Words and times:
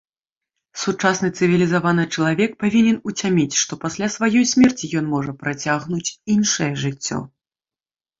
Сучасны 0.83 1.27
цывілізаваны 1.37 2.05
чалавек 2.15 2.55
павінен 2.63 2.97
уцяміць, 3.11 3.59
што 3.63 3.73
пасля 3.83 4.07
сваёй 4.15 4.45
смерці 4.53 4.89
ён 5.03 5.11
можа 5.13 5.31
працягнуць 5.43 6.09
іншае 6.37 6.71
жыццё! 6.87 7.19